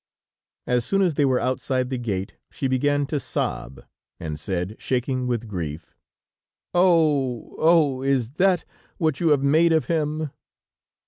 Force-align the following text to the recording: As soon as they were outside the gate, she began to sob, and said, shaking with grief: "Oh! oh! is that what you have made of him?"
As 0.65 0.83
soon 0.83 1.03
as 1.03 1.13
they 1.13 1.25
were 1.25 1.39
outside 1.39 1.91
the 1.91 1.99
gate, 1.99 2.35
she 2.49 2.67
began 2.67 3.05
to 3.05 3.19
sob, 3.19 3.85
and 4.19 4.39
said, 4.39 4.75
shaking 4.79 5.27
with 5.27 5.47
grief: 5.47 5.93
"Oh! 6.73 7.53
oh! 7.59 8.01
is 8.01 8.31
that 8.39 8.65
what 8.97 9.19
you 9.19 9.27
have 9.29 9.43
made 9.43 9.71
of 9.71 9.85
him?" 9.85 10.31